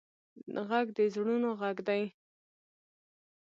غږ 0.67 0.87
د 0.97 0.99
زړونو 1.13 1.49
غږ 1.61 1.77
دی 1.87 2.03